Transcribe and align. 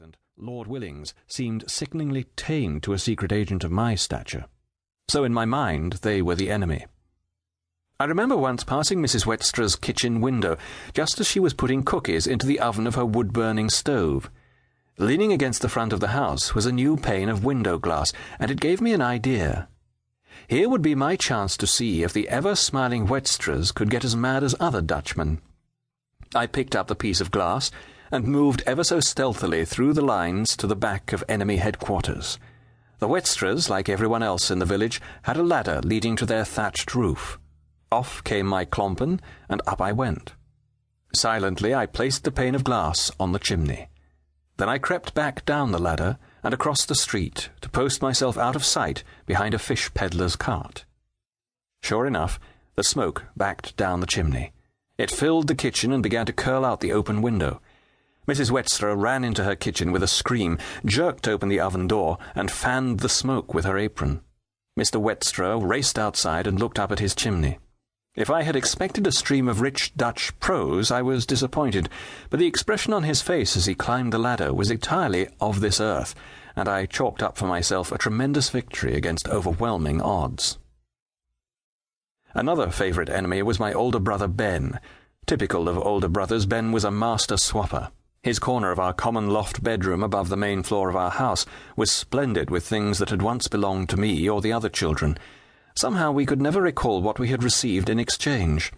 And 0.00 0.16
Lord 0.36 0.68
Willings 0.68 1.12
seemed 1.26 1.68
sickeningly 1.68 2.24
tame 2.36 2.80
to 2.82 2.92
a 2.92 2.98
secret 3.00 3.32
agent 3.32 3.64
of 3.64 3.72
my 3.72 3.96
stature. 3.96 4.44
So 5.08 5.24
in 5.24 5.34
my 5.34 5.44
mind, 5.44 5.94
they 6.02 6.22
were 6.22 6.36
the 6.36 6.50
enemy. 6.50 6.86
I 7.98 8.04
remember 8.04 8.36
once 8.36 8.62
passing 8.62 9.00
Mrs. 9.02 9.26
Wetstra's 9.26 9.74
kitchen 9.74 10.20
window 10.20 10.56
just 10.94 11.18
as 11.18 11.26
she 11.26 11.40
was 11.40 11.52
putting 11.52 11.82
cookies 11.82 12.28
into 12.28 12.46
the 12.46 12.60
oven 12.60 12.86
of 12.86 12.94
her 12.94 13.04
wood 13.04 13.32
burning 13.32 13.68
stove. 13.70 14.30
Leaning 14.98 15.32
against 15.32 15.62
the 15.62 15.68
front 15.68 15.92
of 15.92 15.98
the 15.98 16.08
house 16.08 16.54
was 16.54 16.66
a 16.66 16.70
new 16.70 16.96
pane 16.96 17.28
of 17.28 17.44
window 17.44 17.76
glass, 17.76 18.12
and 18.38 18.52
it 18.52 18.60
gave 18.60 18.80
me 18.80 18.92
an 18.92 19.02
idea. 19.02 19.68
Here 20.46 20.68
would 20.68 20.82
be 20.82 20.94
my 20.94 21.16
chance 21.16 21.56
to 21.56 21.66
see 21.66 22.04
if 22.04 22.12
the 22.12 22.28
ever 22.28 22.54
smiling 22.54 23.08
Wetstras 23.08 23.74
could 23.74 23.90
get 23.90 24.04
as 24.04 24.14
mad 24.14 24.44
as 24.44 24.54
other 24.60 24.80
Dutchmen. 24.80 25.40
I 26.36 26.46
picked 26.46 26.76
up 26.76 26.86
the 26.86 26.94
piece 26.94 27.20
of 27.20 27.32
glass 27.32 27.72
and 28.10 28.24
moved 28.24 28.62
ever 28.66 28.84
so 28.84 29.00
stealthily 29.00 29.64
through 29.64 29.92
the 29.92 30.04
lines 30.04 30.56
to 30.56 30.66
the 30.66 30.76
back 30.76 31.12
of 31.12 31.24
enemy 31.28 31.56
headquarters. 31.56 32.38
The 32.98 33.08
Wetstras, 33.08 33.68
like 33.68 33.88
everyone 33.88 34.22
else 34.22 34.50
in 34.50 34.58
the 34.58 34.64
village, 34.64 35.00
had 35.22 35.36
a 35.36 35.42
ladder 35.42 35.80
leading 35.82 36.16
to 36.16 36.26
their 36.26 36.44
thatched 36.44 36.94
roof. 36.94 37.38
Off 37.92 38.24
came 38.24 38.46
my 38.46 38.64
klompen, 38.64 39.20
and 39.48 39.62
up 39.66 39.80
I 39.80 39.92
went. 39.92 40.34
Silently 41.14 41.74
I 41.74 41.86
placed 41.86 42.24
the 42.24 42.30
pane 42.30 42.54
of 42.54 42.64
glass 42.64 43.10
on 43.18 43.32
the 43.32 43.38
chimney. 43.38 43.88
Then 44.58 44.68
I 44.68 44.78
crept 44.78 45.14
back 45.14 45.44
down 45.44 45.70
the 45.70 45.78
ladder 45.78 46.18
and 46.42 46.52
across 46.52 46.84
the 46.84 46.94
street 46.94 47.50
to 47.60 47.68
post 47.68 48.02
myself 48.02 48.36
out 48.36 48.56
of 48.56 48.64
sight 48.64 49.04
behind 49.24 49.54
a 49.54 49.58
fish 49.58 49.92
peddler's 49.94 50.36
cart. 50.36 50.84
Sure 51.82 52.06
enough, 52.06 52.40
the 52.74 52.84
smoke 52.84 53.24
backed 53.36 53.76
down 53.76 54.00
the 54.00 54.06
chimney. 54.06 54.52
It 54.98 55.10
filled 55.10 55.46
the 55.46 55.54
kitchen 55.54 55.92
and 55.92 56.02
began 56.02 56.26
to 56.26 56.32
curl 56.32 56.64
out 56.64 56.80
the 56.80 56.92
open 56.92 57.22
window. 57.22 57.60
Mrs. 58.28 58.50
Wetstra 58.50 58.94
ran 58.94 59.24
into 59.24 59.44
her 59.44 59.56
kitchen 59.56 59.90
with 59.90 60.02
a 60.02 60.06
scream, 60.06 60.58
jerked 60.84 61.26
open 61.26 61.48
the 61.48 61.60
oven 61.60 61.88
door, 61.88 62.18
and 62.34 62.50
fanned 62.50 63.00
the 63.00 63.08
smoke 63.08 63.54
with 63.54 63.64
her 63.64 63.78
apron. 63.78 64.20
Mr. 64.78 65.00
Wetstra 65.00 65.58
raced 65.58 65.98
outside 65.98 66.46
and 66.46 66.60
looked 66.60 66.78
up 66.78 66.92
at 66.92 66.98
his 66.98 67.14
chimney. 67.14 67.58
If 68.14 68.28
I 68.28 68.42
had 68.42 68.54
expected 68.54 69.06
a 69.06 69.12
stream 69.12 69.48
of 69.48 69.62
rich 69.62 69.94
Dutch 69.96 70.38
prose, 70.40 70.90
I 70.90 71.00
was 71.00 71.24
disappointed, 71.24 71.88
but 72.28 72.38
the 72.38 72.46
expression 72.46 72.92
on 72.92 73.04
his 73.04 73.22
face 73.22 73.56
as 73.56 73.64
he 73.64 73.74
climbed 73.74 74.12
the 74.12 74.18
ladder 74.18 74.52
was 74.52 74.70
entirely 74.70 75.28
of 75.40 75.60
this 75.60 75.80
earth, 75.80 76.14
and 76.54 76.68
I 76.68 76.84
chalked 76.84 77.22
up 77.22 77.38
for 77.38 77.46
myself 77.46 77.90
a 77.92 77.98
tremendous 77.98 78.50
victory 78.50 78.94
against 78.94 79.28
overwhelming 79.28 80.02
odds. 80.02 80.58
Another 82.34 82.70
favourite 82.70 83.08
enemy 83.08 83.40
was 83.40 83.58
my 83.58 83.72
older 83.72 84.00
brother 84.00 84.28
Ben. 84.28 84.80
Typical 85.24 85.66
of 85.66 85.78
older 85.78 86.08
brothers, 86.08 86.44
Ben 86.44 86.72
was 86.72 86.84
a 86.84 86.90
master 86.90 87.36
swapper. 87.36 87.90
His 88.22 88.38
corner 88.38 88.72
of 88.72 88.80
our 88.80 88.92
common 88.92 89.30
loft 89.30 89.62
bedroom 89.62 90.02
above 90.02 90.28
the 90.28 90.36
main 90.36 90.62
floor 90.62 90.88
of 90.88 90.96
our 90.96 91.10
house 91.10 91.46
was 91.76 91.90
splendid 91.90 92.50
with 92.50 92.66
things 92.66 92.98
that 92.98 93.10
had 93.10 93.22
once 93.22 93.46
belonged 93.46 93.88
to 93.90 93.96
me 93.96 94.28
or 94.28 94.40
the 94.40 94.52
other 94.52 94.68
children. 94.68 95.16
Somehow 95.76 96.10
we 96.10 96.26
could 96.26 96.40
never 96.40 96.60
recall 96.60 97.00
what 97.00 97.20
we 97.20 97.28
had 97.28 97.44
received 97.44 97.88
in 97.88 98.00
exchange. 98.00 98.72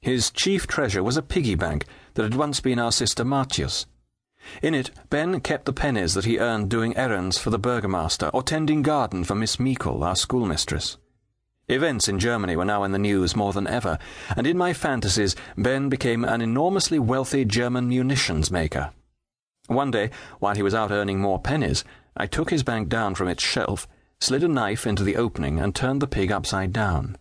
His 0.00 0.30
chief 0.30 0.66
treasure 0.66 1.02
was 1.02 1.16
a 1.16 1.22
piggy 1.22 1.54
bank 1.54 1.84
that 2.14 2.22
had 2.22 2.34
once 2.34 2.60
been 2.60 2.78
our 2.78 2.92
sister 2.92 3.24
Maartje's. 3.24 3.86
In 4.62 4.74
it, 4.74 4.90
Ben 5.10 5.40
kept 5.40 5.66
the 5.66 5.72
pennies 5.72 6.14
that 6.14 6.24
he 6.24 6.38
earned 6.38 6.70
doing 6.70 6.96
errands 6.96 7.38
for 7.38 7.50
the 7.50 7.58
burgomaster 7.58 8.28
or 8.32 8.42
tending 8.42 8.82
garden 8.82 9.22
for 9.22 9.34
Miss 9.34 9.60
Meikle, 9.60 10.02
our 10.02 10.16
schoolmistress. 10.16 10.96
Events 11.72 12.06
in 12.06 12.18
Germany 12.18 12.54
were 12.54 12.66
now 12.66 12.84
in 12.84 12.92
the 12.92 12.98
news 12.98 13.34
more 13.34 13.54
than 13.54 13.66
ever, 13.66 13.98
and 14.36 14.46
in 14.46 14.58
my 14.58 14.74
fantasies, 14.74 15.34
Ben 15.56 15.88
became 15.88 16.22
an 16.22 16.42
enormously 16.42 16.98
wealthy 16.98 17.46
German 17.46 17.88
munitions 17.88 18.50
maker. 18.50 18.92
One 19.68 19.90
day, 19.90 20.10
while 20.38 20.54
he 20.54 20.62
was 20.62 20.74
out 20.74 20.90
earning 20.90 21.18
more 21.18 21.40
pennies, 21.40 21.82
I 22.14 22.26
took 22.26 22.50
his 22.50 22.62
bank 22.62 22.90
down 22.90 23.14
from 23.14 23.26
its 23.26 23.42
shelf, 23.42 23.88
slid 24.20 24.44
a 24.44 24.48
knife 24.48 24.86
into 24.86 25.02
the 25.02 25.16
opening, 25.16 25.60
and 25.60 25.74
turned 25.74 26.02
the 26.02 26.06
pig 26.06 26.30
upside 26.30 26.74
down. 26.74 27.16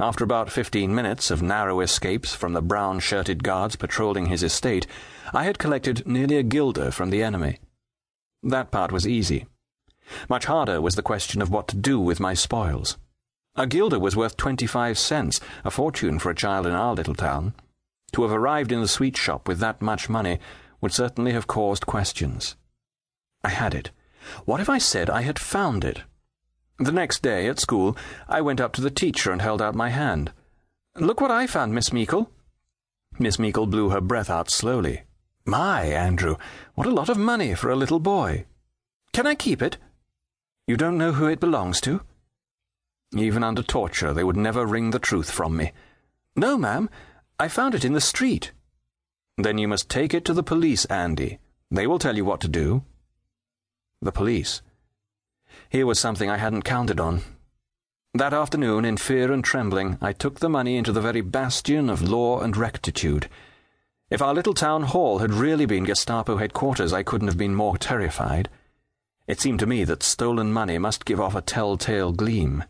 After 0.00 0.24
about 0.24 0.50
fifteen 0.50 0.94
minutes 0.94 1.30
of 1.30 1.42
narrow 1.42 1.80
escapes 1.80 2.34
from 2.34 2.54
the 2.54 2.62
brown 2.62 3.00
shirted 3.00 3.44
guards 3.44 3.76
patrolling 3.76 4.26
his 4.26 4.42
estate, 4.42 4.86
I 5.34 5.44
had 5.44 5.58
collected 5.58 6.06
nearly 6.06 6.38
a 6.38 6.42
guilder 6.42 6.90
from 6.90 7.10
the 7.10 7.22
enemy. 7.22 7.60
That 8.42 8.70
part 8.70 8.92
was 8.92 9.06
easy. 9.06 9.44
Much 10.30 10.46
harder 10.46 10.80
was 10.80 10.94
the 10.94 11.02
question 11.02 11.42
of 11.42 11.50
what 11.50 11.68
to 11.68 11.76
do 11.76 12.00
with 12.00 12.18
my 12.18 12.32
spoils. 12.32 12.96
A 13.56 13.68
guilder 13.68 14.00
was 14.00 14.16
worth 14.16 14.36
twenty-five 14.36 14.98
cents, 14.98 15.40
a 15.64 15.70
fortune 15.70 16.18
for 16.18 16.28
a 16.28 16.34
child 16.34 16.66
in 16.66 16.72
our 16.72 16.92
little 16.92 17.14
town. 17.14 17.54
To 18.12 18.22
have 18.22 18.32
arrived 18.32 18.72
in 18.72 18.80
the 18.80 18.88
sweet 18.88 19.16
shop 19.16 19.46
with 19.46 19.60
that 19.60 19.80
much 19.80 20.08
money 20.08 20.40
would 20.80 20.92
certainly 20.92 21.32
have 21.32 21.46
caused 21.46 21.86
questions. 21.86 22.56
I 23.44 23.50
had 23.50 23.72
it. 23.72 23.90
What 24.44 24.60
if 24.60 24.68
I 24.68 24.78
said 24.78 25.08
I 25.08 25.22
had 25.22 25.38
found 25.38 25.84
it? 25.84 26.02
The 26.78 26.90
next 26.90 27.22
day, 27.22 27.46
at 27.46 27.60
school, 27.60 27.96
I 28.28 28.40
went 28.40 28.60
up 28.60 28.72
to 28.72 28.80
the 28.80 28.90
teacher 28.90 29.30
and 29.30 29.40
held 29.40 29.62
out 29.62 29.76
my 29.76 29.90
hand. 29.90 30.32
Look 30.96 31.20
what 31.20 31.30
I 31.30 31.46
found, 31.46 31.74
Miss 31.74 31.92
Meikle. 31.92 32.30
Miss 33.20 33.38
Meikle 33.38 33.66
blew 33.66 33.90
her 33.90 34.00
breath 34.00 34.30
out 34.30 34.50
slowly. 34.50 35.02
My, 35.44 35.84
Andrew, 35.84 36.36
what 36.74 36.88
a 36.88 36.90
lot 36.90 37.08
of 37.08 37.18
money 37.18 37.54
for 37.54 37.70
a 37.70 37.76
little 37.76 38.00
boy. 38.00 38.46
Can 39.12 39.28
I 39.28 39.36
keep 39.36 39.62
it? 39.62 39.76
You 40.66 40.76
don't 40.76 40.98
know 40.98 41.12
who 41.12 41.26
it 41.26 41.38
belongs 41.38 41.80
to? 41.82 42.00
Even 43.14 43.44
under 43.44 43.62
torture, 43.62 44.12
they 44.12 44.24
would 44.24 44.36
never 44.36 44.66
wring 44.66 44.90
the 44.90 44.98
truth 44.98 45.30
from 45.30 45.56
me. 45.56 45.72
No, 46.34 46.58
ma'am. 46.58 46.90
I 47.38 47.48
found 47.48 47.74
it 47.74 47.84
in 47.84 47.92
the 47.92 48.00
street. 48.00 48.52
Then 49.38 49.56
you 49.58 49.68
must 49.68 49.88
take 49.88 50.12
it 50.12 50.24
to 50.26 50.34
the 50.34 50.42
police, 50.42 50.84
Andy. 50.86 51.38
They 51.70 51.86
will 51.86 51.98
tell 51.98 52.16
you 52.16 52.24
what 52.24 52.40
to 52.40 52.48
do. 52.48 52.84
The 54.02 54.12
police. 54.12 54.62
Here 55.68 55.86
was 55.86 55.98
something 55.98 56.28
I 56.28 56.36
hadn't 56.38 56.62
counted 56.62 57.00
on. 57.00 57.22
That 58.14 58.32
afternoon, 58.32 58.84
in 58.84 58.96
fear 58.96 59.32
and 59.32 59.44
trembling, 59.44 59.98
I 60.00 60.12
took 60.12 60.40
the 60.40 60.48
money 60.48 60.76
into 60.76 60.92
the 60.92 61.00
very 61.00 61.20
bastion 61.20 61.88
of 61.90 62.02
law 62.02 62.40
and 62.40 62.56
rectitude. 62.56 63.28
If 64.10 64.22
our 64.22 64.34
little 64.34 64.54
town 64.54 64.84
hall 64.84 65.18
had 65.18 65.32
really 65.34 65.66
been 65.66 65.84
Gestapo 65.84 66.36
headquarters, 66.36 66.92
I 66.92 67.02
couldn't 67.02 67.28
have 67.28 67.38
been 67.38 67.54
more 67.54 67.76
terrified. 67.76 68.48
It 69.26 69.40
seemed 69.40 69.58
to 69.60 69.66
me 69.66 69.84
that 69.84 70.02
stolen 70.02 70.52
money 70.52 70.78
must 70.78 71.04
give 71.04 71.20
off 71.20 71.34
a 71.34 71.40
telltale 71.40 72.12
gleam. 72.12 72.64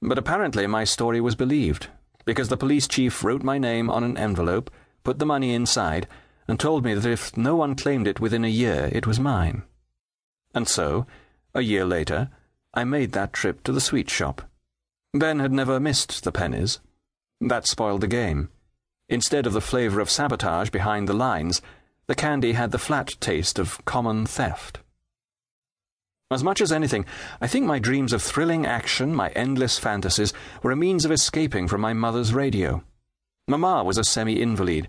But 0.00 0.18
apparently 0.18 0.66
my 0.66 0.84
story 0.84 1.20
was 1.20 1.34
believed, 1.34 1.88
because 2.24 2.48
the 2.48 2.56
police 2.56 2.86
chief 2.86 3.24
wrote 3.24 3.42
my 3.42 3.58
name 3.58 3.90
on 3.90 4.04
an 4.04 4.16
envelope, 4.16 4.70
put 5.02 5.18
the 5.18 5.26
money 5.26 5.54
inside, 5.54 6.06
and 6.46 6.58
told 6.58 6.84
me 6.84 6.94
that 6.94 7.10
if 7.10 7.36
no 7.36 7.56
one 7.56 7.74
claimed 7.74 8.06
it 8.06 8.20
within 8.20 8.44
a 8.44 8.48
year, 8.48 8.88
it 8.92 9.06
was 9.06 9.18
mine. 9.18 9.62
And 10.54 10.68
so, 10.68 11.06
a 11.54 11.62
year 11.62 11.84
later, 11.84 12.30
I 12.74 12.84
made 12.84 13.12
that 13.12 13.32
trip 13.32 13.62
to 13.64 13.72
the 13.72 13.80
sweet 13.80 14.08
shop. 14.08 14.42
Ben 15.14 15.40
had 15.40 15.52
never 15.52 15.80
missed 15.80 16.22
the 16.22 16.32
pennies. 16.32 16.80
That 17.40 17.66
spoiled 17.66 18.02
the 18.02 18.06
game. 18.06 18.50
Instead 19.08 19.46
of 19.46 19.52
the 19.52 19.60
flavour 19.60 20.00
of 20.00 20.10
sabotage 20.10 20.70
behind 20.70 21.08
the 21.08 21.14
lines, 21.14 21.62
the 22.06 22.14
candy 22.14 22.52
had 22.52 22.70
the 22.70 22.78
flat 22.78 23.16
taste 23.20 23.58
of 23.58 23.84
common 23.84 24.26
theft. 24.26 24.80
As 26.30 26.44
much 26.44 26.60
as 26.60 26.70
anything, 26.70 27.06
I 27.40 27.46
think 27.46 27.64
my 27.64 27.78
dreams 27.78 28.12
of 28.12 28.22
thrilling 28.22 28.66
action, 28.66 29.14
my 29.14 29.30
endless 29.30 29.78
fantasies, 29.78 30.34
were 30.62 30.70
a 30.70 30.76
means 30.76 31.06
of 31.06 31.10
escaping 31.10 31.68
from 31.68 31.80
my 31.80 31.94
mother's 31.94 32.34
radio. 32.34 32.84
Mamma 33.46 33.82
was 33.82 33.96
a 33.96 34.04
semi 34.04 34.38
invalid. 34.38 34.88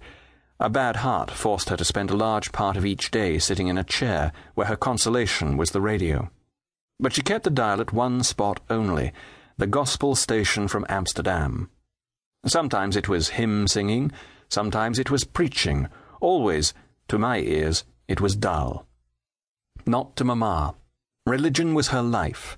A 0.60 0.70
bad 0.70 0.98
heart 0.98 1.32
forced 1.32 1.70
her 1.70 1.78
to 1.78 1.86
spend 1.86 2.12
a 2.12 2.18
large 2.18 2.52
part 2.52 2.76
of 2.76 2.86
each 2.86 3.10
day 3.10 3.40
sitting 3.40 3.68
in 3.68 3.78
a 3.78 3.86
chair 3.86 4.34
where 4.56 4.68
her 4.68 4.76
consolation 4.76 5.56
was 5.56 5.72
the 5.72 5.80
radio. 5.80 6.30
But 7.00 7.14
she 7.14 7.22
kept 7.22 7.46
the 7.46 7.50
dial 7.50 7.80
at 7.80 7.94
one 7.94 8.22
spot 8.24 8.60
only 8.70 9.14
the 9.58 9.68
gospel 9.68 10.16
station 10.16 10.68
from 10.68 10.86
Amsterdam. 10.90 11.70
Sometimes 12.46 12.98
it 12.98 13.08
was 13.08 13.30
hymn 13.30 13.68
singing, 13.68 14.12
sometimes 14.50 15.00
it 15.00 15.12
was 15.12 15.24
preaching, 15.24 15.88
always, 16.20 16.74
to 17.08 17.18
my 17.18 17.40
ears, 17.40 17.86
it 18.10 18.20
was 18.20 18.36
dull. 18.36 18.86
Not 19.86 20.18
to 20.18 20.24
Mamma. 20.26 20.76
Religion 21.30 21.76
was 21.76 21.90
her 21.90 22.02
life. 22.02 22.58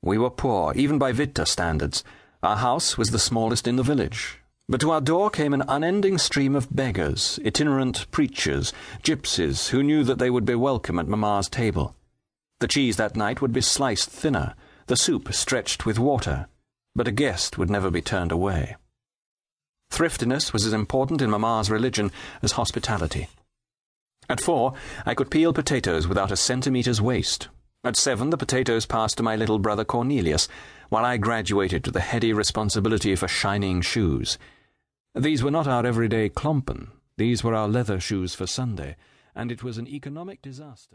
We 0.00 0.16
were 0.16 0.30
poor, 0.30 0.72
even 0.74 0.96
by 0.96 1.12
Witte 1.12 1.46
standards. 1.46 2.02
Our 2.42 2.56
house 2.56 2.96
was 2.96 3.10
the 3.10 3.18
smallest 3.18 3.68
in 3.68 3.76
the 3.76 3.82
village. 3.82 4.40
But 4.66 4.80
to 4.80 4.92
our 4.92 5.02
door 5.02 5.28
came 5.28 5.52
an 5.52 5.64
unending 5.68 6.16
stream 6.16 6.56
of 6.56 6.74
beggars, 6.74 7.38
itinerant 7.44 8.10
preachers, 8.10 8.72
gypsies, 9.02 9.68
who 9.68 9.82
knew 9.82 10.04
that 10.04 10.18
they 10.18 10.30
would 10.30 10.46
be 10.46 10.54
welcome 10.54 10.98
at 10.98 11.06
Mamma's 11.06 11.50
table. 11.50 11.96
The 12.60 12.68
cheese 12.68 12.96
that 12.96 13.14
night 13.14 13.42
would 13.42 13.52
be 13.52 13.60
sliced 13.60 14.08
thinner, 14.08 14.54
the 14.86 14.96
soup 14.96 15.30
stretched 15.34 15.84
with 15.84 15.98
water, 15.98 16.48
but 16.94 17.08
a 17.08 17.12
guest 17.12 17.58
would 17.58 17.68
never 17.68 17.90
be 17.90 18.00
turned 18.00 18.32
away. 18.32 18.76
Thriftiness 19.90 20.50
was 20.50 20.64
as 20.64 20.72
important 20.72 21.20
in 21.20 21.28
Mamma's 21.28 21.70
religion 21.70 22.10
as 22.40 22.52
hospitality. 22.52 23.28
At 24.30 24.40
four, 24.40 24.72
I 25.04 25.14
could 25.14 25.30
peel 25.30 25.52
potatoes 25.52 26.08
without 26.08 26.32
a 26.32 26.36
centimetre's 26.36 27.02
waste, 27.02 27.48
at 27.88 27.96
seven, 27.96 28.30
the 28.30 28.36
potatoes 28.36 28.86
passed 28.86 29.16
to 29.16 29.22
my 29.22 29.34
little 29.34 29.58
brother 29.58 29.84
Cornelius, 29.84 30.46
while 30.90 31.04
I 31.04 31.16
graduated 31.16 31.82
to 31.84 31.90
the 31.90 32.00
heady 32.00 32.32
responsibility 32.32 33.16
for 33.16 33.26
shining 33.26 33.80
shoes. 33.80 34.38
These 35.14 35.42
were 35.42 35.50
not 35.50 35.66
our 35.66 35.84
everyday 35.84 36.28
klompen, 36.28 36.88
these 37.16 37.42
were 37.42 37.54
our 37.54 37.66
leather 37.66 37.98
shoes 37.98 38.34
for 38.34 38.46
Sunday, 38.46 38.96
and 39.34 39.50
it 39.50 39.62
was 39.64 39.78
an 39.78 39.88
economic 39.88 40.40
disaster. 40.42 40.86